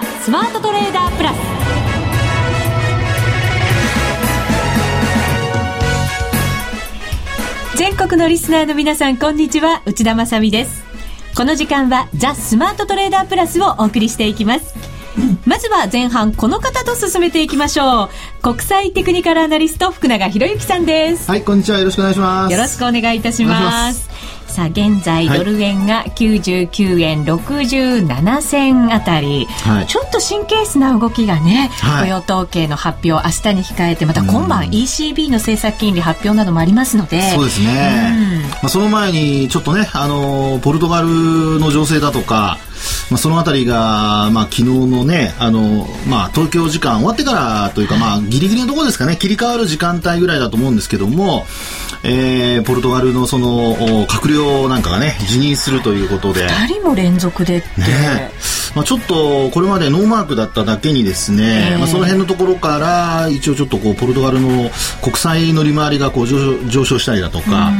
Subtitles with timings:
[0.00, 1.36] ザ・スマートトレーダープラス。
[7.76, 9.82] 全国のリスナーの皆さんこんにちは。
[9.86, 10.84] 内田まさです。
[11.34, 14.76] この時間はザ・スマートトレーダープラスをお送りしていきます。
[15.44, 18.08] まずは前半この方と進めていきましょう。
[18.40, 21.28] 国際テクニカルアナリスト福永博之さんです。
[21.28, 21.78] はいこんにちは。
[21.80, 22.52] よろしくお願いします。
[22.52, 24.07] よろしくお願いいたします
[24.58, 37.22] さあ現在ドル円が99円67銭あたり、はい、ちょっと神経質な動きがね、はい、雇用統計の発表明日に控えてまた今晩 ECB の政策金利発表などもありますので。
[37.30, 41.06] そうですね、まあ、その前にちょっとねあのポルトガル
[41.60, 42.58] の情勢だとか
[43.10, 51.46] まあ、そのあたりが、まあ、昨日のね、あの、まあ、東京時間終わってからというか、まあ、ギリギリのところですかね、切り替わる時間帯ぐらいだと思うんですけども、
[52.02, 53.74] えー、ポルトガルのその、
[54.06, 56.46] 閣僚なんかがね、辞任するということで。
[56.46, 57.60] 2人も連続で。
[57.76, 58.32] ね。
[58.74, 64.70] まあ、ちょっとこれまでノーマークだっただけにですね、えー、まあ、その辺のところから一応ちょっとこうポルトガルの
[65.02, 67.72] 国債乗り回りがこう上昇したりだとか、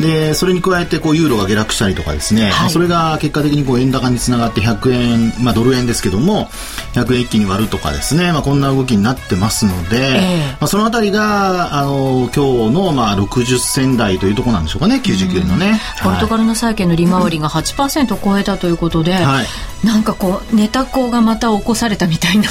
[0.00, 6.48] でそれに加えてこうユーロが下落したりとかですね、はい、まあ、それが結果的にこう円高につながって100円、まあ、ドル円ですけども
[6.94, 19.46] 100円一気に割るとかですね、まあ、こんな動きになってますので、えー、まあ、そのあたりがあの今日のまあ60銭台というところなんでしょうかね99円のね、ポルトガルの債券の利回りが8%を超えたということで、はい、
[19.86, 22.46] なんかこうネタ子がまた起こされたみたいな。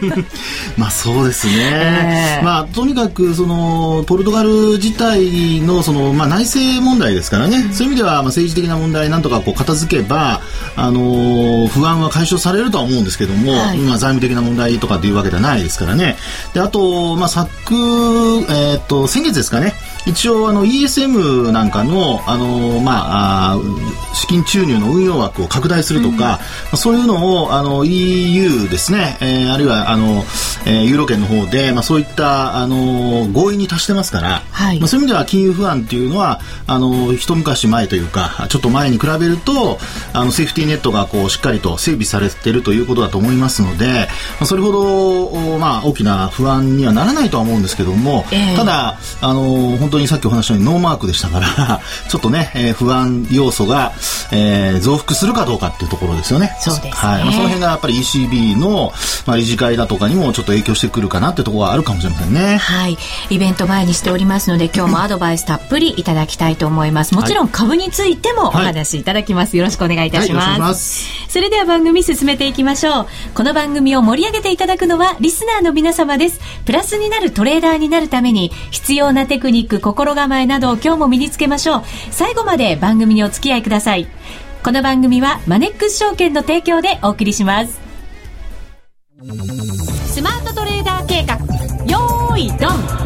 [0.78, 10.40] まあそうですね、えー、まあとにかくそのポルトガル自体のその、まあ、内政問題ですからね、うん、そういう意味では、まあ、政治的な問題なんとかこう片付けば
[10.76, 16.16] あの不安は解消されるとは思うんですけども、はい、まあ、財務的な問題とかっていうわけではないですからね。
[16.54, 19.74] であと、まあ、昨、えー、っと先月ですかね
[20.06, 23.58] 一応あの ESM なんかのあの、まあ、
[24.14, 26.40] 資金注入の運用枠を拡大するとか、
[26.72, 30.24] うん、そういうのをあの EU ですね、えー、あるいはあの、
[30.64, 39.78] えー、ユーロ圏の方で、まあ、そういったあの合意に達してますから、はい、まあ、そういう意味では金融不安っていうのはあの一昔前というかちょっと前に比べると
[40.12, 43.86] あのセーフティーネットがこうしっかりと整備されているということだと思いますので、
[44.38, 53.92] まあ、それほど、まあ、大きな不安にはならないとは思うんですけども、えー、ただあの本当当にさっきお話したようにノーマークでしたから ちょっとね、えー、不安要素が、
[54.30, 56.56] えー、増幅するかどうかっていうところですよね。
[56.60, 57.24] そうです、ね、はい。
[57.24, 58.92] まあ、その辺がやっぱり ECB の、
[59.26, 62.58] まあ、理事会だとかにもちょっと影響してくるかなっていうところはあるかもしれませんね。
[62.58, 62.98] はい。
[63.30, 67.14] イベント前にしておりますので、今日もアドバイスたっぷりいただきたいと思います。
[67.14, 69.50] もちろん株についてもお話いただきます。
[69.50, 70.48] はい、よろしくお願いいたします。
[70.48, 73.06] はい、ますそれでは番組進めていきましょう。
[73.34, 76.40] この番組を盛り上げていただくのはリスナーの皆様です。
[76.64, 81.82] プラスになるトレーダーになるために必要なテクニック、心構えなどを今日も身につけましょう。
[82.10, 84.08] 最後まで番組にお付き合いください。
[84.64, 87.78] この番組はマネックス証券の提供でお送りします。
[90.12, 91.36] スマートトレーダー計画、
[91.86, 92.96] よーいドン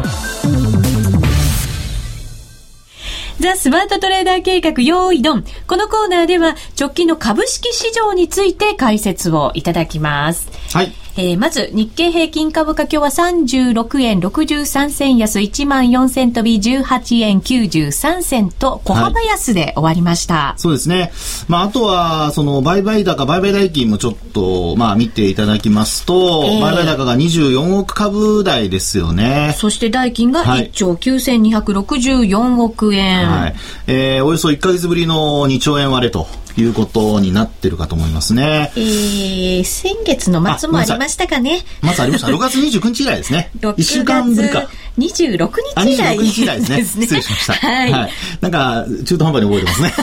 [3.39, 5.45] ザ・スマートトレーダー計画、用意ドン。
[5.67, 10.49] このコーナーでは、直近の株式市場について解説をいただきます。
[10.73, 10.91] はい。
[11.17, 20.33] えー、まず、日経平均株価今日は36円63銭安、1万4千飛び18円93銭と小幅安で終わりました。
[20.35, 21.11] はい、そうですね。
[21.49, 29.53] まあ、あとは、その、売買高、売買代金もちょっと、まあ、見ていただきますと、えー、売買高が24億株台ですよね。
[29.57, 33.27] そして代金が1兆9264億円。
[33.27, 33.55] はい。
[33.87, 36.27] えー、およそ1か月ぶりの2兆円割れと。
[36.57, 38.71] いうことになってるかと思いますね。
[38.75, 41.61] えー、先月の末もありましたかね。
[41.81, 42.27] 末ありました。
[42.27, 43.51] 6月29日以来ですね。
[43.61, 44.67] 1週間ぶりか。
[44.97, 45.49] 26
[45.85, 46.17] 日以来。
[46.17, 46.83] 26日以来ですね。
[46.83, 47.53] 失礼しました。
[47.53, 48.11] はい、はい。
[48.41, 49.93] なんか、中途半端に覚えてますね。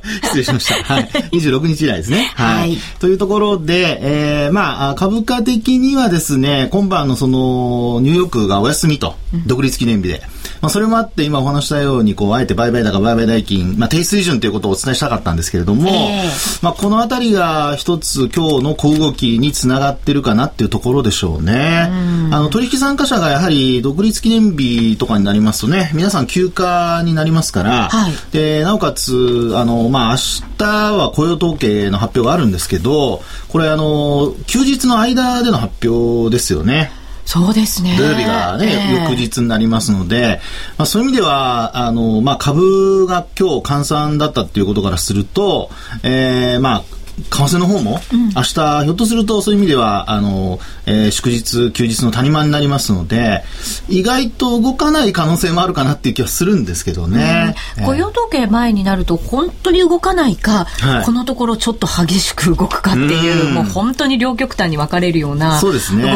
[0.24, 0.94] 失礼しました。
[0.94, 1.08] はい。
[1.32, 2.32] 26日以来ですね。
[2.34, 2.78] はい。
[2.98, 9.14] というところで、えー、まあ、株価的にはですね、今晩のその、ニューヨークがお休みと、
[9.46, 10.22] 独立記念日で。
[10.60, 21.88] まあ、それもあって今お話したようにこうあえて売買高売買代金、まあ、低水準ということをお伝えしたかったんですけれども、えー、まあ、この辺りが一つ今日の小動きにつながってるかなっていうところでしょうね。
[22.32, 30.16] あの取引参加者がやはり独立記念日とかになりますとね皆さん休暇になりますから、はい、でなおかつあの、まあ、明
[30.58, 30.64] 日
[30.96, 36.92] は雇用統計の発表があるんですけどこれあの休日の間での発表ですよね。
[37.30, 37.96] そうですね。
[37.96, 40.40] 土曜日がね、えー、翌日になりますので、
[40.78, 45.70] まあ、そういう意味では、あの、まあ、株が今日換算だったっていうことからすると、
[46.02, 46.84] えー、まあ、
[47.28, 53.42] 為替の方も、うん、明日、ひょっとするとそういう意味では、あの、えー、祝日、休日の谷間になりますので、
[53.88, 57.54] 意外と動かない可能性もあるかなっていう気はするんですけどね。
[57.78, 65.72] うん、雇用統計前になると、本当に動かないか、はい、このところちょっと激しく動くかっていう、うもう本当に両極端に分かれるような動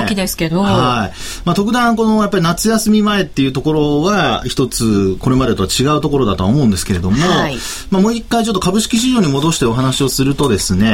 [0.06, 0.64] きですけど。
[0.64, 1.16] ね、はい。
[1.44, 7.56] まあ、特段、このやっぱり夏休み前っていうところは、一つ、これまでとは違うところだとは思うんですけれども、はい、
[7.90, 10.93] まあ、もう一回ちょっと株式市場に戻してお話をするとですね、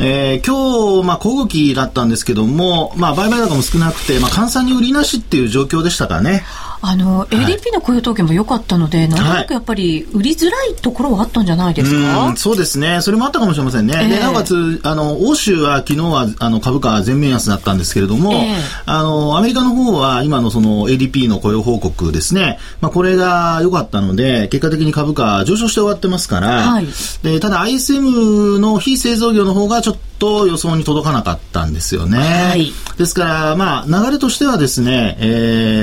[0.00, 6.44] えー、今日、まあ、小動きだったんですけども、まあ、売買高も少なくて、まあ、換算に売りなしっていう状況でしたからね。
[6.80, 13.00] あの、ADP の雇用統計も良かったので、はい、なんとなくやっぱり売りづらいところはあったんじゃないですか、そうですね。
[13.00, 13.94] それもあったかもしれませんね。
[13.96, 26.86] えー、で、なおかつ、あの、欧州は昨日は、あの、株価全面安だったんですけれども、えー、あの、アメリカの方は今のその ADP の雇用報告ですね、まあ、これが良かったので、結果的に株価上昇して終わってますから、はい、
[27.22, 30.07] で、ただ ISM の非製造業の方がちょっと
[30.46, 32.18] 予想に届かなかったんですよね。
[32.18, 35.24] はい、ですから、まあ、流れとしてはですね、え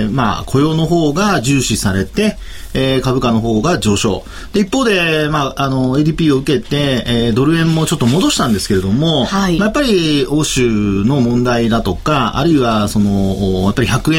[0.07, 2.37] ー、まあ、雇用の方が重視されて、
[2.75, 4.23] えー、株価の方が上昇。
[4.53, 14.15] で、一方で、まあ、あの、ADP を受けて、えー、ドル円もちょっと戻したんですけれども、はい、まあ、やっぱり欧州の問題だとか、あるいは、その、やっぱり100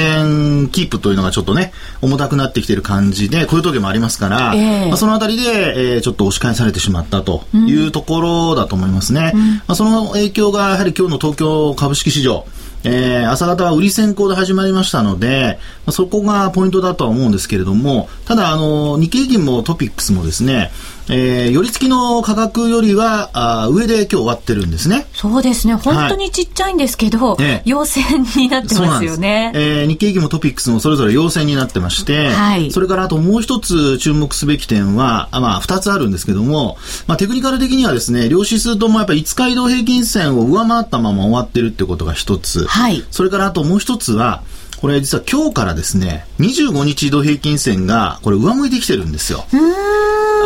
[0.64, 5.42] 円キープというのがちょっとね、重たくなってきている感じで、こういう時もありますから、えー、まあ、そのあたりで、
[5.94, 9.32] えー、ちょっと押し返されてしまったというところだと思いますね。
[9.34, 12.46] うん、まあ、その影響が、やはり今日の東京株式市場、
[12.84, 20.70] えー、朝方は売り先行で始まりましたので、まあ、そこがポイントだとは思うんですけれども、ただ、あの、日経平均もトピックスもですね、
[21.08, 25.06] えー、寄り付きの価格よりはあ上で今日終わってるんですね。
[25.12, 25.74] そうですね。
[25.74, 29.52] 本当にちっちゃいんですけど、はい、陽線になってますよね。
[29.54, 36.76] えー、日経平均もトピックスもそれぞれ陽線になってまして、はい、それからあともう一つ注目すべき点は、あまあ二つあるんですけども、
[37.06, 42.66] まあテクニカル的にはですね、両指数ともやっぱり5日移動平均線を上回ったまま終わってるってことが一つ。
[42.66, 43.04] はい。
[43.10, 44.42] それからあともう一つは、
[44.80, 49.44] これ実は今日からですね、25日移動平均線がこれ上向いてきてるんですよ。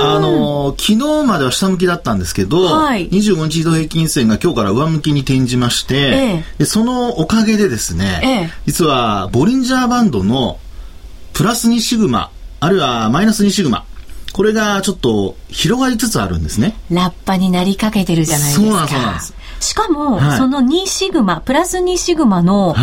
[0.03, 6.01] あの、昨日までは下向きだったんですけど、はい、25日移動平均線が今日から上向きに転じまして、え
[6.37, 10.59] え、でそのおかげでですね、ええ、実はボリンジャーバンドの
[11.33, 12.31] プラス2シグマ、
[12.61, 13.85] あるいはマイナス2シグマ、
[14.33, 16.77] これがちょっと広がりつつあるんですね。
[16.91, 18.67] ラッパになりかけてるじゃないですか。
[18.67, 19.35] そうなんそうなんです。
[19.61, 22.75] しかも、はい、その2シグマ、プラス2シグマの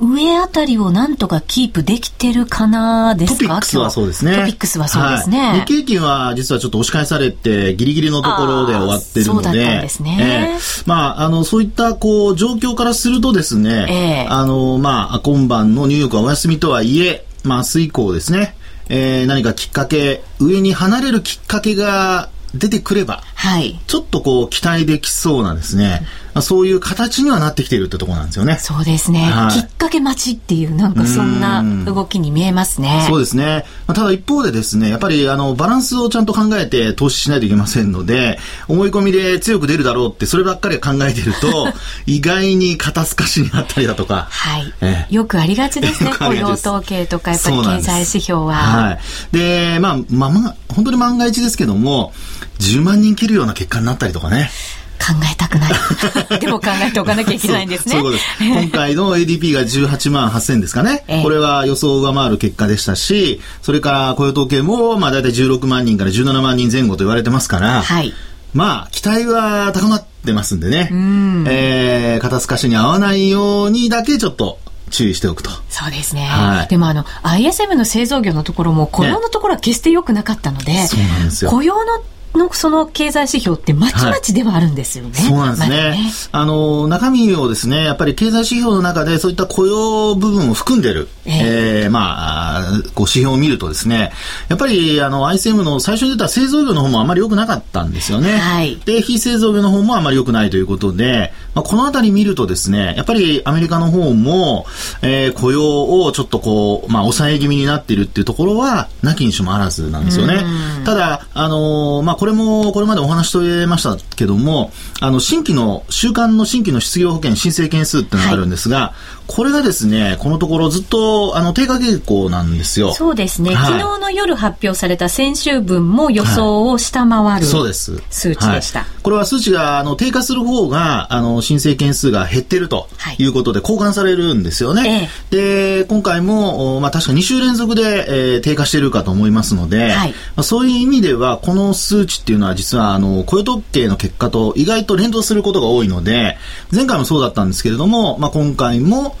[0.00, 4.36] 上あたりをなんとかキープできてるかなですかトピックスはそうですね。
[4.36, 5.40] トピックスはそうですね。
[5.40, 9.34] はい、日経平均は実はちょっと押し返されて、ギリギリのところで終わってるので。
[9.34, 10.50] そうだったんですね。
[10.52, 18.56] えー、まあ、あの、そういったこう、状況からするとですね、えー、あの、まあ、今晩のニューヨークはお休みとはいえ、まあ、明日以降ですね、
[18.88, 26.02] えー、何かきっかけ、上に離れるきっかけが出てくれば、はい、ちょっとこう期待できそうなですね、
[26.34, 28.56] まあ、そういう形にはなってきているってところなんですよね。
[28.58, 29.20] そうですね。
[29.20, 33.04] はい、きっかけ待ちっていう、なんかそんな動きに見えますね。
[33.08, 33.64] そうですね。
[33.86, 41.68] まあ、ただ一方でですね、やっぱりあの、バランスをちゃんと考えて投資しないといけませんので、思い込みで強く出るだろうって、そればっかり考えてると、
[42.06, 44.26] 意外に肩透かしになったりだとか。
[44.30, 44.74] はい。
[44.80, 46.12] えよくありがちですね。
[46.18, 48.54] 雇用統計とか、やっぱり経済指標は。
[48.54, 48.98] はい。
[49.32, 52.12] で、まあ、まあ、まあ、本当に万が一ですけども、
[52.58, 54.50] 10万人切るような結果になったりとかね。
[54.98, 55.72] 考えたくない。
[56.40, 57.96] でも考えておかなきゃいけないんですね。
[57.98, 58.24] そうです。
[58.40, 61.04] 今回の ADP が18万8000ですかね。
[61.08, 68.14] えー、これは予想を上回る結果でしたし、それから雇用統計も、まあ大体16万人から17万人前後と言われてますから、はい。
[68.54, 70.88] まあ、期待は高まってますんでね。
[70.90, 71.44] うん。
[71.48, 74.58] えー、肩透かしに合わないようにだけちょっと
[74.90, 75.50] 注意しておくと。
[75.68, 76.22] そうですね。
[76.22, 81.50] はい、でもあの、ISM の製造業のところも雇用のところは決して良くなかったので、ね、そうなんですよ。
[81.50, 82.00] 雇用の
[82.34, 85.12] のその経済指標ってまちまちではあるんですよね。
[85.14, 85.76] はい、そうなんですね。
[85.76, 85.98] ね、
[86.32, 92.62] あの、中身をですね、やっぱり経済指標の中でそういった雇用部分を含んでる、えー、えー、まあ、
[92.94, 94.12] こう指標を見るとですね、
[94.48, 98.36] やっぱりあの ICM の最初に出た製造業の方もあまり良くなかったんですよね。
[98.38, 104.66] はい、で、非製造業の方もあまり良くないということで、まあ、このあたり見るとですね、やっぱりアメリカの方も、
[105.02, 110.44] えー、雇用をちょっとこう、まあ、抑え気味になっているっていうところは、なきにしもあらずなんですよね。
[110.84, 118.94] ただ、あのー、まあ、これも、これまでお話しとれましたけども、あの、新規の、週間の新規の失業保険申請件数っていうのがあるんですが、は
[119.28, 122.94] い、これがですね、このところずっと、あの、低下傾向なんですよ。
[122.94, 123.54] そうですね。
[123.54, 128.02] はい、昨日の夜発表された先週分も予想を下回る、そうです。
[128.08, 128.86] 数値でした。
[129.02, 132.88] これは数値が、あの、低下する方が、あの、申請件数が減ってると
[133.18, 135.10] いうことで、交換されるんですよね。
[135.28, 146.36] で、今回も、まあ、確か2週連続で、えー、低下しているかと思いますので、はい、まあ、そういう意味では、この数値値っていうのは実はあの雇用統計の結果と意外と連動することが多いので
[146.72, 149.16] 前回もそうだったんですけれども、まあ、今回も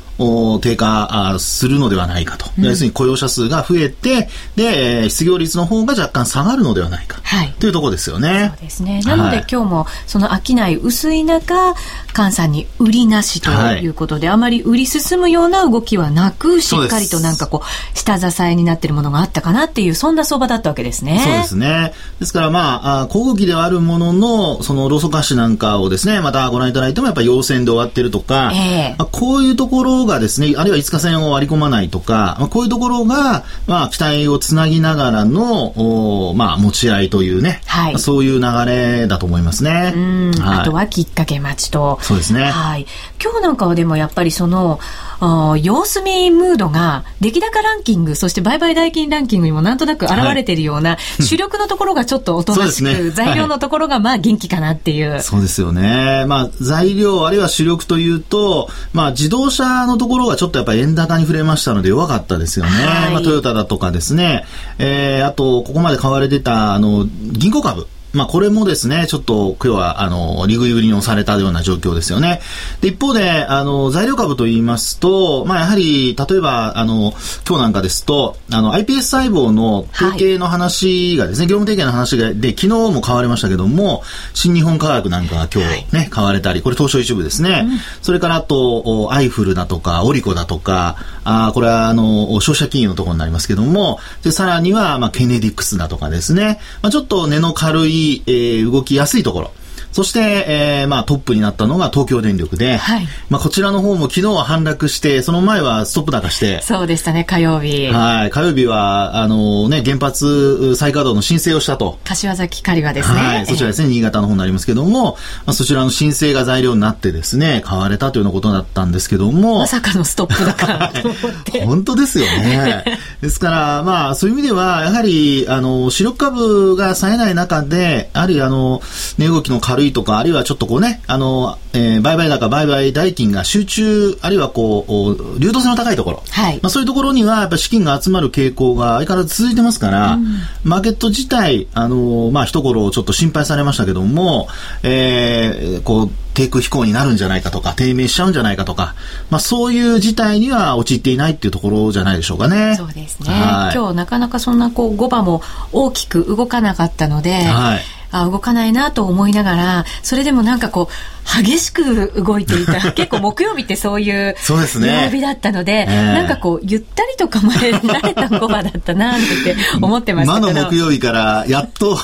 [0.60, 8.52] 低下するのではないかと、うん、要するに雇用者数が増えてで失業率の方が若干下がるのではないか、はい、というところですよね。
[8.54, 9.00] そうですね。
[9.00, 11.74] なので、はい、今日もその商い薄い中
[12.14, 21.20] 菅さんに売りなしということで、はい、あまり売り進むような動きはなくしっかりとなんかこう下支えになっているものがあったかなっていうそんな相場だったわけですね。
[21.24, 21.92] そうですね。
[22.20, 39.92] ですからまあ小動きではあるもののそのローソク足なんかをですねまたご覧いただいてもやっぱり陽線で終わってるとか、えー、こういうところがですね、あるいは5日線を割り込まないとか、まあ、こういうところが、まあ、期待をつなぎながらの、おまあ、持ち合いというね、はい、そういう流れだと思いますね。
[40.40, 41.98] はい、あとはきっかけ待ちと。
[42.02, 42.44] そうですね。
[42.44, 42.86] はい。
[43.22, 44.80] 今日なんかはでもやっぱりその、
[45.20, 55.20] 様子見ムードが出来高ランキングそして売買代金ランキングにもなんとなく現れているような、はい、主力のところがちょっとおとなしく、ね、材料のところがまあ元気かなっていう。
[55.20, 56.24] そうですよね。
[56.26, 62.70] まあ材料あるいは主力というと、まあ自動車のところがちょっとやっぱり円高に触れましたので弱かったですよね。
[62.70, 64.44] はい、まあトヨタだとかですね、
[64.78, 67.86] えー、あとここまで買われてたあの銀行株。
[68.14, 72.40] まあ、これもですね、ちょっと今日は、あの、利食い売りに押されたような状況ですよね。
[72.80, 77.12] で、一方で、あの、材料株と言いますと、まあ、やはり、例えば、あの、
[77.46, 87.66] 今日なんかですと、あの、iPS 細胞の統計の話がですね、はい、業務提携の話が、で、昨日も買われましたけども、新日本科学なんかが今日ね、はい、買われたり、これ東証一部ですね。
[87.68, 99.50] うん、それからあと、アイフルだとか、オリコだとか、あこれは、あの、消費者金融のところになりますけども、で、さらには、まあ、ケネディックスだとかですね、まあ、ちょっと根の軽いえー、動きやすいところ。
[99.94, 106.60] そして、えー、まあトップになったのが東京電力で、はい、まあこちらの方も昨日は反落して、その前はストップ高して。
[106.62, 107.86] そうでしたね、火曜日。
[107.86, 112.00] はい、火曜日は、あのね、原発再稼働の申請をしたと。
[112.02, 113.20] 柏崎刈羽ですね。
[113.20, 119.60] はい、そちらですね、新潟の方になりますけども、まあそちらの申請が材料になってですね、買われたというようなことだったんですけども。
[119.60, 121.62] まさかのストップ高と思って。
[121.66, 122.84] 本当ですよね。
[123.22, 128.82] ですから、まあそういう意味では、やはり、あの、主力株が冴えない中で、やはりあの、
[129.18, 140.26] 値動きの軽いとか、あるいはちょっとこうね、あの、えー、売買高、売買代金が集中、あるいはこう、流動性の高いところ、はい、まあそういうところには、やっぱ資金が集まる傾向が相変わらず続いてますから、うん、
[140.62, 144.48] マーケット自体、あの、まあ一頃ちょっと心配されましたけども、
[144.82, 148.94] えー、こう、低空飛行になるんじゃないかとか、低迷しちゃうんじゃないかとか、
[149.30, 152.74] まあそういう事態には陥っていないっていうところじゃないでしょうかね。
[152.76, 153.28] そうですね。
[153.74, 157.80] 今日なかなかそんなこう5番も大きく動かなかったので、はい
[158.14, 162.74] あ動かないなと思いながらそれでもなんかこう激しく動いていた。
[162.92, 170.46] 結構木曜日ってそういう曜日だったので、えー、なんかこうゆったりと構えられたコバだったなって思ってましたけど。
[170.48, 171.98] 魔の木曜日からやっと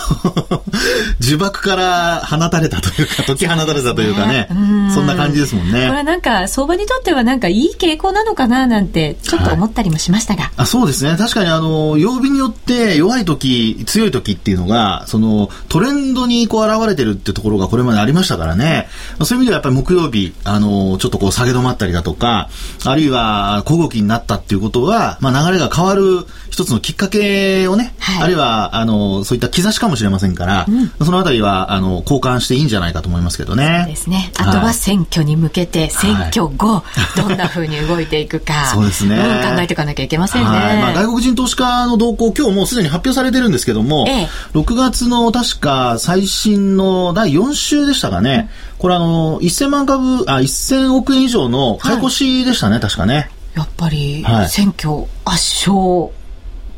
[1.21, 5.73] 呪縛から放たれたというか解き放たれたというかね、ね、そんな感じですもんね。
[5.73, 11.15] これはなんか相場にとってはなんかいい傾向なのかななんてちょっと思ったりもしましたが、はい、あそうですね。
[11.17, 18.89] 確かにあの曜日によって弱い時強い時っていうのがそのトレンドにこう現れてるっていうところがこれまでありましたからね、
[19.19, 22.49] まあ、そういう意味ではやっぱり木曜日、あの、ちょっとこう下げ止まったりだとか、
[22.85, 33.83] あるいは小動きになったっていうことは、まあ流れが変わる一つのきっかけをね、はい、あるいは、あの、そういった兆しかもしれませんから、うん、そのあたりは、あの、交換していいんじゃないかと思いますけどね。
[33.85, 34.33] そうですね。
[34.37, 36.83] あとは選挙に向けて、選挙後、
[37.17, 39.57] どんなふうに動いていくか、 そうですね、うん。
[39.57, 40.49] 考えていかなきゃいけませんね。
[40.49, 53.31] まあ、外国人投資家の動向、今日もうすでに発表されてるんですけども、ええ、6月の確か最新の第4週でしたかね、うんこれあの、1000万株、あ、1000億円以上の買い越しでしたね、はい、確かね。
[53.55, 56.13] やっぱり、選挙圧勝も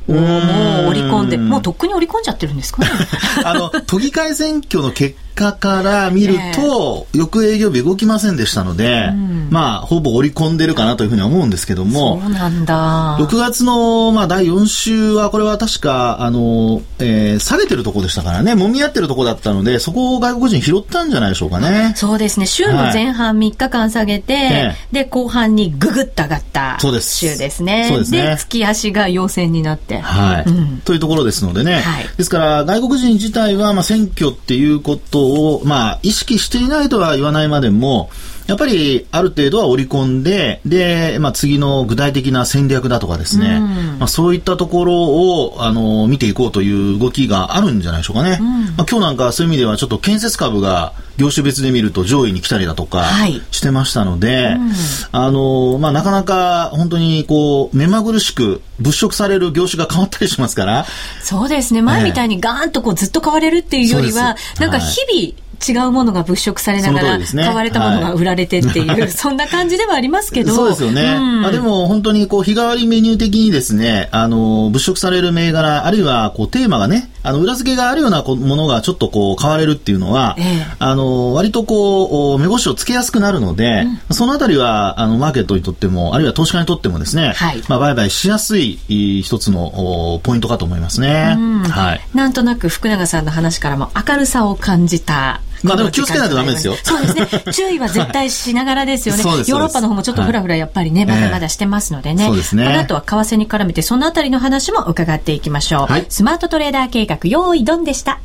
[0.09, 2.90] う織り込んで、もうとっくに織り込んじゃってるんですかね。
[3.45, 13.18] あの、都議会選挙の結果から見ると、翌営業日動きませんでしたので、うん、まあ、ほぼ織り込んでるかなというふうには思うんですけども、そうなんだ。
[13.18, 21.92] 6月の、まあ、第4週は、これは確か、あの、えー、下げてるとこでしたからね、揉み合ってるとこだったので、そこを外国人拾ったんじゃないでしょうかね。
[21.96, 27.86] そうですね、週の前半3日間下げて、はい、で、後半にぐぐっと上がった週ですね。
[27.88, 28.22] そうですね。
[28.22, 29.98] で、月足が陽線になって。
[29.98, 30.44] はい。
[30.46, 38.10] うん、というところですのでね、はい、ですから、外国人自体は、まあ、選挙っていうことを、まあ、意識していないとは言わないまでも、
[38.46, 43.61] やっぱりある程度は織り込んで、で、まあ、次の具体的な戦略だとかですね、
[43.99, 48.38] まあ、そういったところを、あの、見ていこうという動きがあるんじゃないでしょうかね。
[48.76, 53.04] まあ、今日なんかそういう意味ではちょっと建設株が業種別で見ると上位に来たりだとか
[53.50, 54.72] してましたので、はいうん、
[55.12, 60.87] あの、まあ、なかなか本当にこう、目まぐるしく物色される業種が変わったりしますから。
[61.22, 61.82] そうですね。
[61.82, 70.52] 前みたいにガーンとこうずっと買われるっていうよりは、なんか日々、違うものが物色されながら、ね、買われたものが売られてっていう、はい、そんな感じではありますけど。
[70.52, 71.02] そうですよね。
[71.02, 91.37] うん、まあ、でも本当にこう日替わりメニュー的にですね、あの、物色される銘柄、あるいはこうテーマがね、あの、裏付けがあるようなものがちょっとこう買われるっていうのは、ええ、あの、割とこう、目星をつけやすくなるので、うん、そのあたりは、あの、マーケットにとっても、あるいは投資家にとってもですね、はい、まあ、売買しやすい一つのポイントかと思いますね。
[91.69, 92.00] はい。
[92.14, 96.75] なんとなく福永さんの話からも明るさを感じたまあでも気をつけないとダメですよ。
[96.83, 97.28] そうですね。
[97.52, 99.23] 注意は絶対しながらですよね。
[99.23, 102.26] ヨーロッパの方もちょっとふらふらやっぱりね、まだまだしてますのでね。
[102.26, 102.66] そうですね。
[102.66, 105.92] あとは為替に絡めて、そのあたりの話も伺っていきましょう。
[105.92, 108.19] はい、スマートトレーダー計画、用意ドンでした。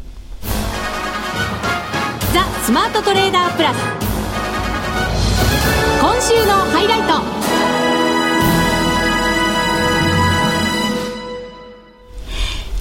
[2.33, 3.77] ザ・スマートトレーダープラス。
[6.01, 7.37] 今週のハイライト。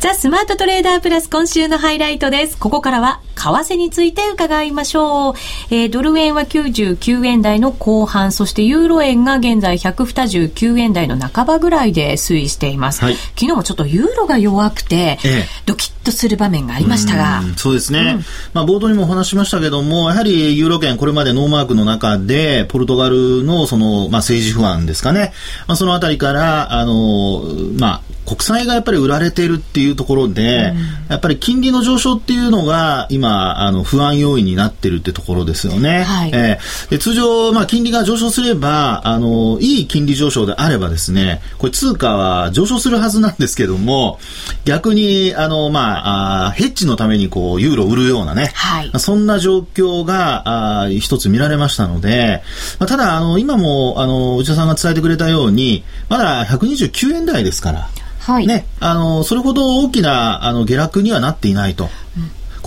[0.01, 2.57] ザ・スマートトレーダープラス今週のハイライトです。
[2.59, 3.21] ここからは
[3.53, 5.35] 為替について伺いましょう。
[5.71, 13.05] えー、ドル円は99円台の後半、そしてユーロ円が現在129円台の半ばぐらいで推移しています。
[13.05, 17.43] はい、昨日もちょっとユーロが弱くて、ええ、ドキッとする場面がありましたが。
[17.57, 18.17] そうですね。
[18.17, 18.25] うん、
[18.55, 25.33] まあ冒頭にもお話しましたけども、やはりユーロ圏これまでノーマークの中で、ポルトガルのその、まあ政治不安ですかね。
[25.67, 27.43] まあそのあたりから、あの、
[27.79, 36.03] まあ国債がやっぱり売られているっていうところで、うん、やっぱり金利の上昇っていうのが今、あの、不安要因になってるってところですよね。
[36.03, 44.19] はい、えー、で通常、まあ、金利が上昇すれば、あの、いい金利上昇であればですね、これ通貨は上昇するはずなんですけども、
[44.65, 52.43] 逆に、あの、まあ、あヘッジのためにこう、ユーロを売るようなね、はい、そんな状況が、あ一つ見られましたので、
[52.79, 57.89] まあ、ただ、あの、今も、あの、内田さんが伝えてくれたように、まだ129円台ですから、
[58.27, 61.89] はい、ね、あの、それほど大きな、あの、下落にはなっていないと。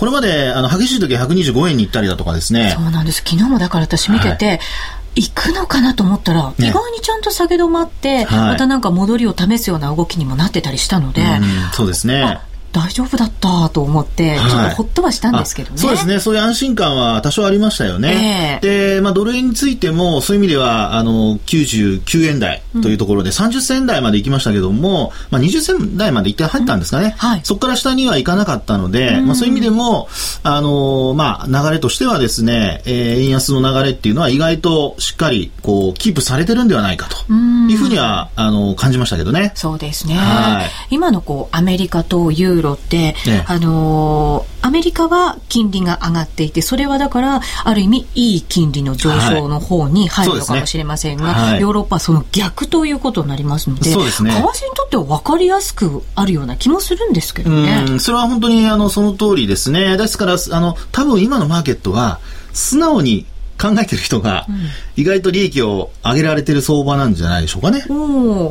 [0.00, 2.74] これまであの激しい時は125円に行ったりだとかですね。
[2.74, 3.18] そうなんです。
[3.18, 4.60] 昨日もだから私見てて、はい
[5.16, 11.22] 行くのかなと思ったら、ね、意外にちゃんと下げ止まって、はい、またなんか戻りを試すような動きにもなってたりしたので、
[11.72, 12.40] そうですね。
[12.72, 18.60] 大丈夫だったと思って、ちょっとほっとはしたんですけどね、そうですね、そういう安心感は多少ありましたよね。
[18.62, 27.06] えー、で、まあ、ドル円についても、そういう意味では、あの、99円台というところで、30銭台まで行きましたけども、まあ、20銭台まで一回入ったんですかね。
[27.06, 27.10] うん。
[27.12, 30.08] はい、そこから下には行かなかったので、うん、まあ、そういう意味でも、
[30.42, 39.52] あの、まあ、流れとしてはですね、えー、円安の流れっていうのは意外としっかり、こう、キープされてるんではないかというふうには、あの、感じましたけどね。
[39.54, 40.14] そうですね。
[40.14, 43.14] はい、今のこう、アメリカとユーロって、
[43.46, 51.52] あのー、アメリカは金利が上がっていて、それはだから、ある意味、いい金利の上昇の方に入るのかもしれませんが、はい。
[51.54, 57.98] ねヨーロッパはその逆ということになりますので、そうですね、為替にとっては分かりやすくあるような気もするんですけどね。
[57.98, 59.96] それは本当にあのその通りですね。
[59.96, 62.20] ですから、あの多分今のマーケットは、
[62.52, 63.26] 素直に
[63.60, 64.46] 考えてる人が、
[64.96, 67.84] 意外と利益を上げられてる相場なんじゃないでしょうかね。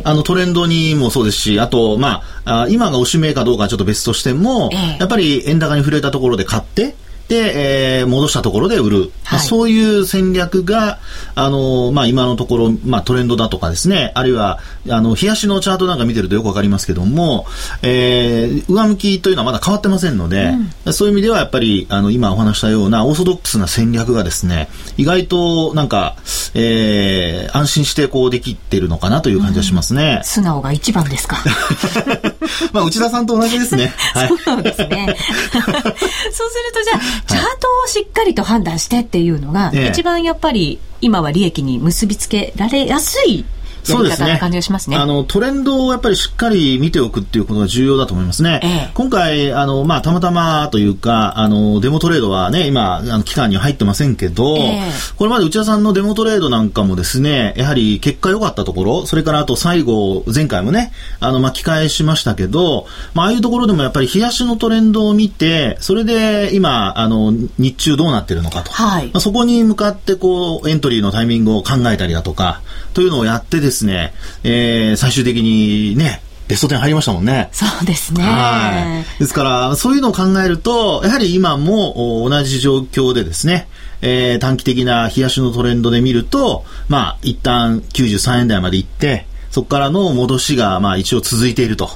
[0.03, 4.69] あのトレンドにもそうですし、あと、まあ、今がおしめかどうかはちょっと別としても、
[4.99, 6.95] やっぱり円高に触れたところで買って、で、
[7.35, 10.99] えー、戻したところで売る、はい、まあ、そういう戦略が、
[11.35, 17.45] あのまあ、今のところ、まあ、トレンドだとかですね、あるいは、あの、冷やしのチャートなんか見てるとよくわかりますけども、
[17.81, 20.53] えー、上向きというのはまだ変わってませんので、
[20.85, 26.15] うん、そういう意味ではやっぱり、あの、今お話したようなオーソドックスな戦略がですね、意外となんか、
[26.53, 30.17] えー、安心してこうできてるのかなという感じがしますね。
[30.19, 31.37] うん、素直が一番ですか。
[32.73, 33.93] まあ、内田さんと同じですね。
[34.13, 35.15] はい、そうですね。
[35.53, 43.45] そうするとじゃあ、チャートをしっかりと判断してっていうのが、一番やっぱり今は利益に結びつけられやすい
[43.89, 44.37] そうですね。
[44.39, 44.97] 感じがしますね。
[44.97, 48.59] あの、トレンドをやっぱりしっかり見ておくっていうことが重要だと思いますね。
[48.63, 68.71] ええ、今回、あの、まあ、たまたまというか、あの、デモトレードはね、今、あの、期間に入ってませんけど、え、これまで内田さんのデモトレードなんかもですね、やはり結果良かったところ、それからあと最後、前回もね、あの、巻き返しましたけど、まあ、ああいうところでもやっぱり冷やしのトレンドを見て、それで今、あの、日中どうなってるのかと。
[68.71, 69.05] はい。
[69.07, 72.61] まあ、そこに向かってこう、エントリーのタイミングを考えたりだとか、
[72.93, 74.13] というのをやってですね、
[74.43, 77.49] えー、最終的にね、ベスト10入りましたもんね。
[77.51, 78.23] そうですね。
[78.23, 79.19] はい。
[79.19, 83.67] ですから、そういうのを考えると、やはり今も同じ状況でですね、
[84.01, 91.89] えー、短期的な冷やしのトレンドで見ると、まあ、一旦93円台まで行って、そこからの戻しが、まあ一応続いていると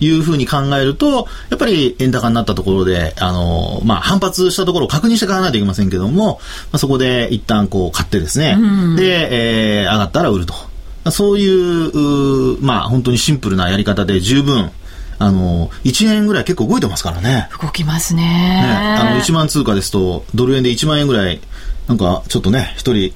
[0.00, 6.40] いうふうに考えると、やっぱり円高になったところで、あの、まあ反発したところを確認して買わないといけませんけども、
[6.72, 8.56] まあ、そこで一旦こう買ってですね、
[8.96, 10.54] で、えー、上がったら売ると。
[11.10, 14.70] そういう、うまあ本当にシンプルなやり方で十分、
[15.18, 17.48] あの、1円ぐらい結構動いてますからね。
[17.62, 18.22] 動きますね。
[18.22, 21.40] ねあの、1万通貨ですと、ドル円で1万円ぐらい、
[21.88, 23.12] なんか、ちょっとね、一人、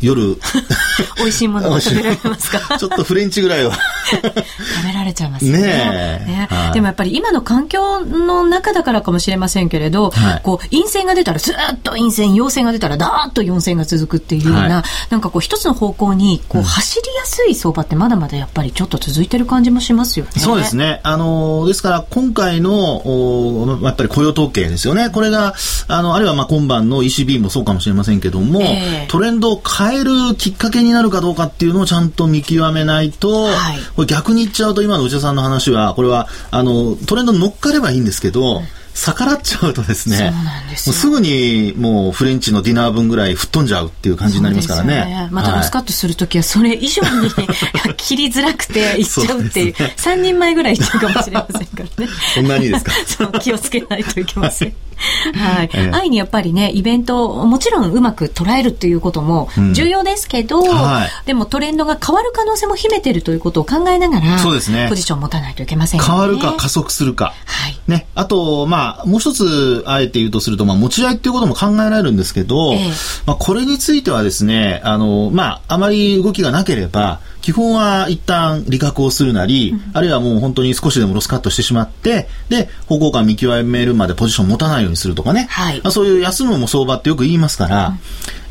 [0.00, 0.38] 夜。
[1.18, 2.76] 美味しいものが食べられますか？
[2.78, 3.72] ちょっとフレンチぐらいは。
[4.10, 5.52] 食べられちゃいますね。
[5.52, 6.48] ね、ね。
[6.50, 20.32] はい、でもやっぱり今の環境の中だからかもしれませんけれど、はい、こう陰線が出たらずっと陰線陽線が出たらダーッと陽線が続くっていうような、はい、なんかこう一つの方向にこう走りやすい相場ってまだまだやっぱりちょっと続いてる感じもしますよね。
[20.36, 21.00] そうですね。
[21.02, 25.10] あのですから今回のおやっぱり雇用統計ですよね。
[25.10, 25.54] これが
[25.88, 38.64] あのあるいはまあ今晩の ECB もそうかもしれませんけども、えー、トレンドを変変えるきっかけになるかどうかっていうのをちゃんと見極めないと、はい、これ逆に言っちゃうと今の内田さんの話は、これは、あの、トレンドに乗っかればいいんですけど、うん。
[38.92, 40.32] 逆らっちゃうとですね、
[40.76, 44.94] すすぐにもうフレンチのディナー分ぐらい吹っ飛んじゃうっていう感じになりますからね。
[44.94, 45.28] ね。
[45.30, 47.30] またロスカットするときはそれ以上に
[47.96, 52.10] 切りづらくていっちゃうっていう、 うね、3人前ぐらいいっちゃうかもしれませんからね。
[52.34, 52.92] そんなにですか？
[53.06, 54.68] そう気をつけないといけません。
[54.68, 54.76] はい、
[55.72, 64.86] え愛にやっぱりねイベントをもちろんうまく捉えるっていうことも重要ですけど、うんはい、でもトレンドが変わる可能性も秘めてるということを考えながらそうですね。
[64.88, 67.78] ポジションを持たないといけません、ね、変わるか加速するか、はい。
[67.86, 72.88] ね、あと、まあ、もう一つあえて言うとすると、まあ、持ち合いっていうことも考えられるんですけど、えー、
[73.26, 85.46] まあ、これについてはですねあの、まあ、あまり動きがなければ基本は一旦利確をするなり、うん、あるいはもう本当に少しでもロスカットしてしまって、で、方向感見極めるまでポジション持たないようにするとかね。
[85.50, 87.98] はい、まあ、そういう休むも相場ってよく言いますから、うん、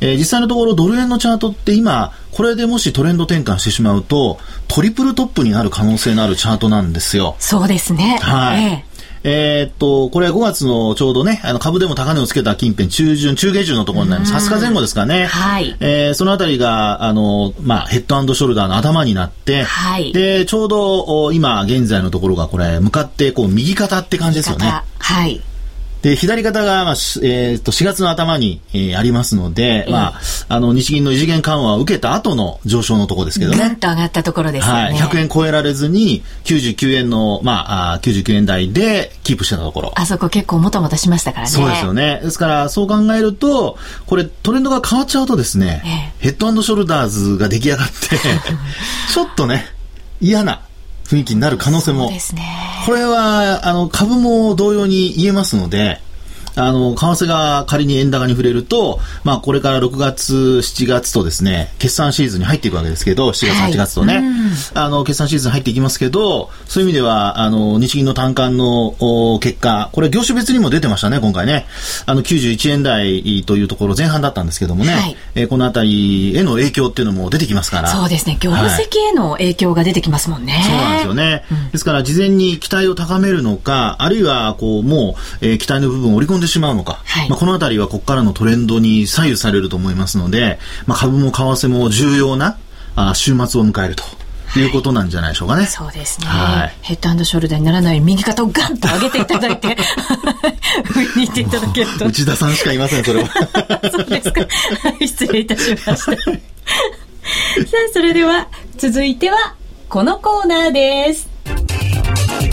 [0.01, 7.35] えー、実際のところドル円のチャートって今、これでもしトレンド転換してしまうと、トリプルトップになる可能性のあるチャートなんですよ。
[7.39, 8.19] そうですね。
[8.21, 8.63] はい。
[8.63, 8.88] えー
[9.23, 14.49] えー、っと、これは5月のちょうどね、あの株でも高値をつけた近辺、中旬、中下旬のところになります。
[14.51, 15.25] 20日前後ですかね。
[15.25, 15.75] はい。
[15.79, 20.13] えー、そのあたりが、あの、まあ、ヘッドショルダーの頭になって、はい。
[20.13, 24.83] で、ちょうど、今、現在のところがこれ、向かって、こう、右肩って感じですよね。
[24.99, 25.41] はい。
[26.01, 33.57] で、左肩が、まあ、えっ、ー、と、4月の頭に、えー、ありますので、えー、まあ、あの、日銀の異次元緩和を受けた後の上昇のところですけどね。
[33.57, 34.73] ぐんと上がったところですね。
[34.73, 34.95] はい。
[34.95, 39.93] 100円超えられずに、99円の、まあ、あ99円台でキープしてたところ。
[39.95, 41.51] あそこ結構もたもたしましたからね。
[41.51, 42.21] そうですよね。
[42.23, 47.93] ですから、そう考えると、これ、トレンドが変わっちゃうとですね、えー、ヘッドショルダーズが出来上がって、
[49.13, 49.65] ちょっとね、
[50.21, 50.61] 嫌な、
[51.09, 52.19] 雰囲気になる可能性も、ね、
[52.85, 56.01] これはあの株も同様に言えますので、
[56.59, 64.23] あの、為替が仮に円高に触れると、まあ、これから6月、7月とですね、決算シーズンに入っていくわけですけど、7月、8月とね、はい、
[64.73, 71.65] あの、決算シーズン入っていきますけど、そういう意味では、あの、日銀の単価の結果、これ業種別にも出てましたね、今回ね。
[72.05, 77.89] あの、91円台というところ前半だったんですけどもね、はい、えー、このあたりへの影響っていうのも出てきますから。
[77.89, 80.53] そうですね、業績への影響が出てきますもんね。
[80.53, 81.43] はい、そうなんですよね。
[81.51, 92.57] うん、ですから、事前に期待を高めるのか、あるいは、こう、もう、えー、期待の部分を織り込んでしまうのか、はい、まあ、このあたりはここからのトレンドに左右されると思いますので、まあ、株も為替も重要な
[92.95, 94.03] あ週末を迎えると。
[94.57, 95.65] いうことなんじゃないでしょうかね。
[95.67, 96.27] そうですね。
[96.27, 99.77] はい、ヘッドショルダーにならない右肩をガンと上げていただいて、
[100.95, 102.05] 上に行っていただけると。
[102.07, 103.29] 内田さんしかいません、それは。
[103.91, 104.41] そうですか。
[104.99, 105.95] 失礼いたしました。
[105.95, 106.15] さあ、
[107.93, 109.53] それでは、続いては、
[109.87, 111.28] このコーナーです。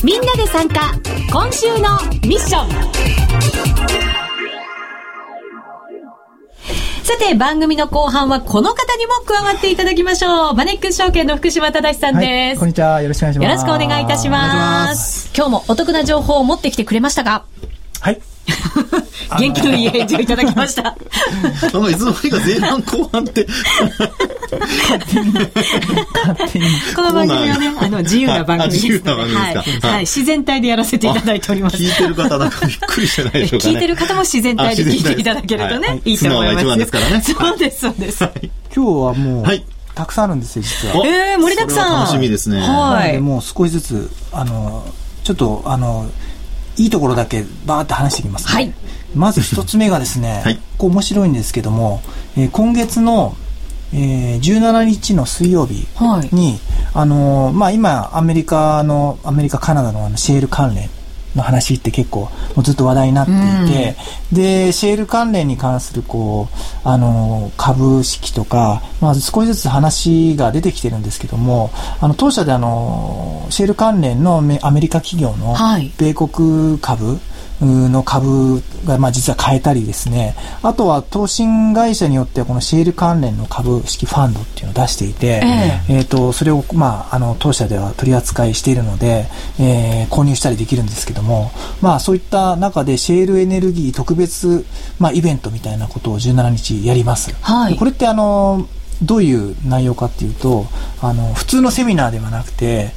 [0.05, 0.93] みんなで参加
[1.31, 2.69] 今週のミッション
[7.03, 10.55] さて、番組の後半はこの方にも加わっていただきましょう。
[10.55, 13.01] マネックス証券の福島正さんです、はい、こんにちは。
[13.01, 13.45] よろしくお願いします。
[13.45, 15.31] よろしくお願いいたします。
[15.37, 17.47] 今日もお得な情報を持ってきてくれましたか
[18.01, 18.21] はい。
[19.39, 20.83] 元気のいい返事をいただきました。
[20.83, 23.47] なんかいつの間にか前半後半って。
[26.95, 30.01] この番組はね、あの、自由な番組ですので、はい、はい。
[30.01, 31.77] 自然体でやらせていただいております。
[31.77, 36.79] 聞いてる方なんかびっくりしてないでしょうか、聞いてる方も自然体で聞いていただけるとね、いいと思います。
[36.79, 37.21] ですからね。
[37.23, 38.25] そうです、そうです。
[38.25, 38.31] 今
[38.73, 39.65] 日はもう、はい。
[39.95, 41.07] たくさんあるんですよ、実は。
[41.07, 42.01] ええ盛りだくさん。
[42.03, 42.61] 楽しみですね。
[42.61, 43.19] はい。
[43.19, 44.87] もう少しずつ、あの、
[45.25, 46.09] ちょっと、あの、
[46.77, 48.75] いいところだけバーって話していきます、ね、はい、
[49.15, 52.03] まず一つ目がですね、 はい、こう面白いんですけども、
[52.37, 53.37] えー、今月の、
[53.93, 56.31] ええー、17日の水曜日に、はい、
[56.95, 60.91] あのまあ、今、アメリカの、アメリカ、カナダのあのシェール関連
[61.37, 63.35] の話って結構もうずっと話題になってい
[63.73, 63.97] て、
[64.33, 71.71] うん、で、シェール関連に関するこう、あの、株式とか、まあ少しずつ話が出てきてるんですけども、
[72.01, 75.55] あの、当社であの、シェール関連のアメリカ企業の
[75.99, 85.41] 米国株、はいの株が、まあ、実は買えたりですね、あとは投信会社によってはこのシェール関連の株式ファンドっていうのを出していて、
[85.89, 89.27] えー、えーとそれを、まあ、あの当社では取り扱いしているので、
[89.59, 94.67] えー、購入したりできるんですけども、まあ、そういった中でシェールエネルギー特別、
[94.99, 97.35] まあ、イベントみたいなことを17日やります。
[97.41, 98.69] はい、これってあの
[99.03, 100.67] どういう内容かっていうと
[101.03, 102.93] あの普通のセミナーではなくて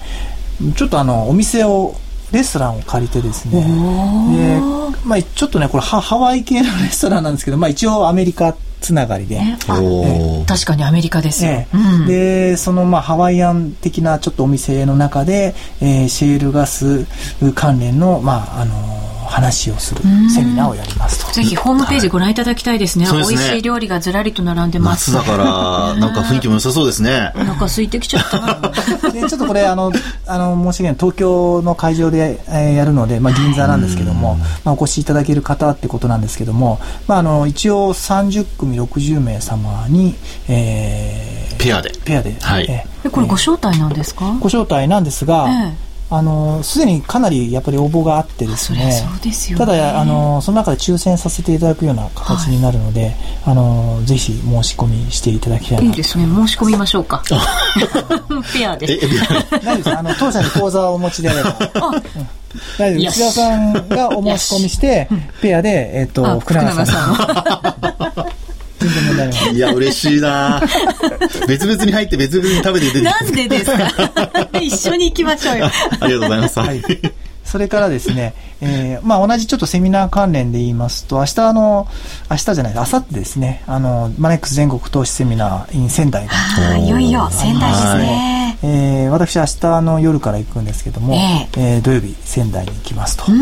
[0.76, 1.96] ちょっとあのお店を
[2.32, 3.62] レストランを借りてですね。
[3.62, 4.62] で、
[5.06, 17.06] まあ、ちょっとねこれハワイ系のレストランなんですけど、まあ、一応アメリカつながりで、え確かにアメリカですよ、うん、でそのまあハワイアン的なちょっとお店の中で、えー、シェールガス
[17.56, 20.02] 関連のまああのー話をする
[20.34, 21.32] セミナーをやりますと。
[21.34, 23.06] ぜひホームページご覧いただきたいですね。
[23.06, 25.12] はい、美味しい料理がずらりと並んでます。
[25.14, 27.32] 夏だから、なんか雰囲気も良さそうですね。
[27.36, 28.60] お腹空いてきちゃったな。
[29.14, 29.92] で、ちょっとこれ、あの、
[30.28, 40.16] あの、申し訳ない、東京の会場で、えー、やるので、まあ、銀座なんですけども、まあ、お越しいただける方ってことなんですけども、まあ、あの、一応30組60名様に、
[40.48, 41.92] えー、ペアで。
[42.06, 42.36] ペアで。
[42.42, 42.66] はい。
[42.70, 44.26] えー、これご招待なんですか？
[44.40, 48.92] ご招待なんですが、えーあのすでにかなりやっぱり応募があってですね、
[49.32, 49.58] すね。
[49.58, 53.14] ただあのその中で抽選させていただくような形になるので、はい、
[53.46, 56.26] あのぜひ申し込みしていただきたいいいですね。
[56.26, 57.24] 申し込みましょうか。
[58.54, 59.00] ペアで。
[59.64, 61.56] 大丈夫あの当社に口座をお持ちであれば。
[62.80, 65.08] 大丈夫内田さんがお申し込みして
[65.42, 68.39] ペアで、えっ、ー、と福永さん
[68.80, 69.54] 全然問題ない。
[69.56, 70.62] いや、嬉しいな
[71.48, 74.50] 別々に入って別々に食べて出てなんでですか？
[74.62, 75.66] 一緒に行きましょうよ。
[75.66, 76.60] ありがとうございます。
[76.60, 76.82] はい。
[77.46, 81.88] それからですね、えー、まあ同じちょっとセミナー関連で言いますと、明日あの、
[82.30, 86.32] 明日じゃない、明後日ですね、あの、マネックス全国投資セミナー in 仙台が。
[86.34, 88.58] ああ、いよいよ仙台ですね。
[88.62, 93.24] えー、私明日の夜から行くんですけども、えー、えー、土曜日仙台に行きますと。
[93.28, 93.38] うん、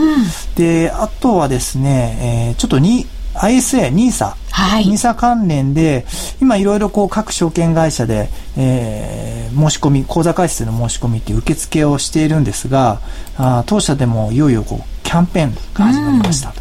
[0.56, 3.08] で、あとはですね、えー、ちょっとに、
[3.39, 6.06] ISA、NISA、はい、NISA 関連で、
[6.41, 13.00] 今いろいろこう各証券会社で、えー、申し込み、口座開設の申し込みっていう受付をしているんですが、
[13.38, 16.54] あ当社でもいよいよこうキャンペーンが始まりました。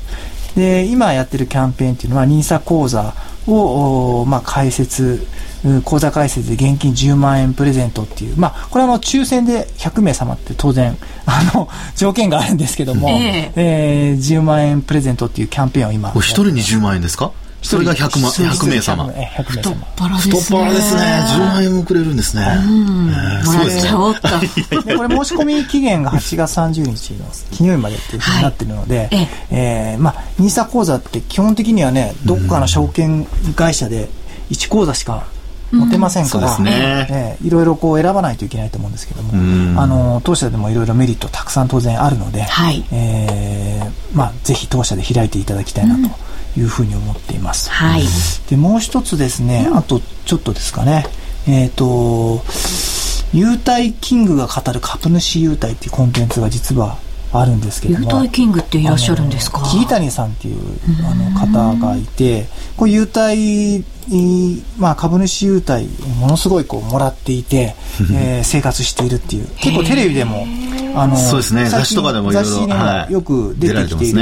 [0.55, 3.15] で、今やってるキャンペーンっていうのは NISA 口座
[3.47, 5.27] を、まあ、開設、
[5.85, 16.13] 口座開設で現金10万円プレゼントっていう、まあ、これはあの抽選で100名様って当然、 あの、条件があるんですけども、えー、えー、10万円プレゼントっていうキャンペーンを今。
[16.17, 17.33] 一人に10万円ですか？
[17.67, 19.05] それが100万、100名様。
[19.07, 19.65] 100名様。
[19.65, 21.25] 太っ腹ですね。
[21.27, 22.47] 10万円もくれるんですね。
[22.59, 23.45] うん。
[23.45, 23.93] そうですね。
[24.97, 33.25] これ申し込み期限が8月30日の金曜日までっていうふうになってるので、ええまあ、ニーサ口座って基本的にはね、どっかの証券
[33.57, 34.09] 会社で
[34.51, 35.25] 1口座しか
[35.73, 46.15] 持てませんから、うんねえー、いろいろこう選ばないといけないと思うんですけども、あの当社でもいろいろメリットたくさん当然あるので、はい、えー、まあ、ぜひ当社で開いていただきたいなと
[46.57, 47.71] いうふうに思っています。
[47.71, 48.03] はい、
[48.49, 51.07] でもう一つですね、あとちょっとですかね、
[51.47, 52.43] えっ、ー、と、
[53.33, 56.99] 優待キングが語る株主優待っていうコンテンツが実は
[57.33, 58.09] あるんですけども。
[58.09, 59.63] 優待キングっていらっしゃるんですか？
[59.71, 60.59] 桐谷さんっていう
[61.05, 63.85] あの方がいて、こう優待、
[64.79, 65.87] まあ株主優待
[66.19, 67.75] ものすごいこうもらっていて、
[68.13, 69.49] えー、生活しているっていう。
[69.57, 70.47] 結構テレビでも、
[70.95, 72.75] あの、そうですね、雑誌とかでも雑誌にも
[73.11, 74.21] よく出てきている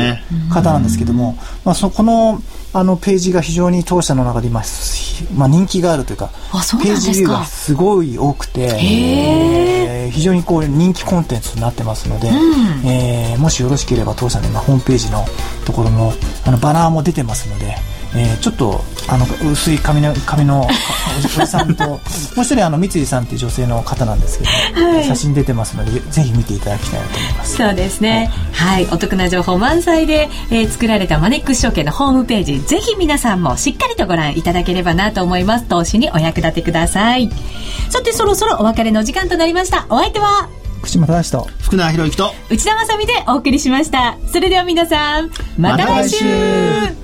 [0.50, 2.42] 方なんですけども、まあそこの、
[2.76, 4.60] あのページが非常に当社の中で今、
[5.36, 6.30] まあ、人気があるというか
[6.82, 15.24] ページビューがすごい多くて、えー、非常にこう人気コンテンツになってますので、うん、えー、もしよろしければ当社の今ホームページの
[15.64, 16.12] ところの
[16.44, 17.93] あのバナーも出てますので。
[18.16, 20.66] えー、ちょっとあの薄い髪の髪の
[21.18, 22.00] おじさんともう
[22.42, 24.44] 一人あの三井さんっていう女性の方なんですけ
[24.80, 27.56] ど、はい、写真出てますのでぜひ見ていただきたいなと思います。
[27.56, 35.64] そうですね、はい、はい、お得な情報満載で、えー、作られたマネックス証券のホームページぜひ皆さんもしっかりとご覧いただければなと思います。
[35.64, 37.30] 投資にお役立てください。
[37.90, 39.86] さてそろそろお別れの時間となりました。
[39.88, 40.48] お相手は？
[40.78, 41.48] 福島正と。
[41.60, 42.34] 福永博之と。
[42.50, 44.18] 内田まさでお送りしました。
[44.30, 46.24] それでは皆さんまた来週。
[46.24, 47.03] ま